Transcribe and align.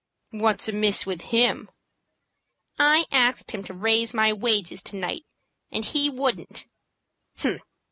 "What's 0.31 0.67
amiss 0.67 1.05
with 1.05 1.21
him?" 1.21 1.69
"I 2.79 3.05
asked 3.11 3.51
him 3.51 3.61
to 3.65 3.73
raise 3.75 4.15
my 4.15 4.33
wages 4.33 4.81
to 4.85 4.95
night, 4.95 5.27
and 5.71 5.85
he 5.85 6.09
wouldn't." 6.09 6.65